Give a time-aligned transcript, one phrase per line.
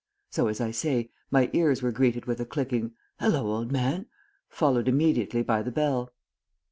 [0.31, 4.07] So, as I say, my ears were greeted with a clicking "Hello, old man!"
[4.49, 6.09] followed immediately by the bell.